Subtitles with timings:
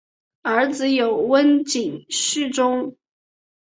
[0.41, 2.97] 儿子有温井续宗。